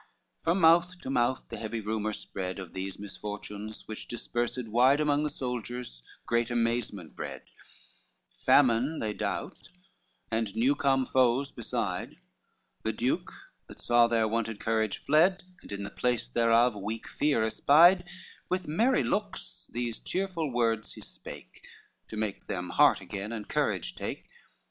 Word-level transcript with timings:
LXXXIX 0.39 0.43
From 0.45 0.61
mouth 0.61 0.99
to 1.01 1.09
mouth 1.11 1.45
the 1.49 1.57
heavy 1.57 1.79
rumor 1.79 2.11
spread 2.11 2.57
Of 2.57 2.73
these 2.73 2.97
misfortunes, 2.97 3.87
which 3.87 4.07
dispersed 4.07 4.67
wide 4.67 4.99
Among 4.99 5.21
the 5.21 5.29
soldiers, 5.29 6.01
great 6.25 6.49
amazement 6.49 7.15
bred; 7.15 7.43
Famine 8.39 8.97
they 8.97 9.13
doubt, 9.13 9.69
and 10.31 10.55
new 10.55 10.73
come 10.73 11.05
foes 11.05 11.51
beside: 11.51 12.15
The 12.81 12.93
duke, 12.93 13.31
that 13.67 13.79
saw 13.79 14.07
their 14.07 14.27
wonted 14.27 14.59
courage 14.59 14.97
fled, 15.05 15.43
And 15.61 15.71
in 15.71 15.83
the 15.83 15.91
place 15.91 16.27
thereof 16.27 16.73
weak 16.75 17.07
fear 17.07 17.43
espied, 17.43 18.03
With 18.49 18.67
merry 18.67 19.03
looks 19.03 19.69
these 19.71 19.99
cheerful 19.99 20.51
words 20.51 20.93
he 20.93 21.01
spake, 21.01 21.61
To 22.07 22.17
make 22.17 22.47
them 22.47 22.71
heart 22.71 23.01
again 23.01 23.31
and 23.31 23.47
courage 23.47 23.93
take. 23.93 24.27